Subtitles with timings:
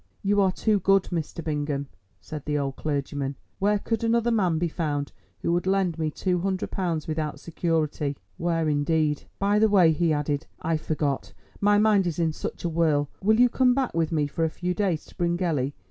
[0.23, 1.43] "You are too good, Mr.
[1.43, 1.85] Bingham,"
[2.19, 3.35] said the old clergyman.
[3.59, 9.21] "Where could another man be found who would lend me £200 without security?" (where indeed!)
[9.37, 13.11] "By the way," he added, "I forgot; my mind is in such a whirl.
[13.23, 15.75] Will you come back with me for a few days to Bryngelly?